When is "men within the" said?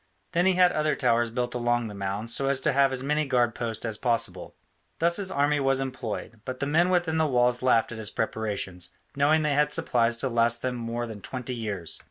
6.65-7.27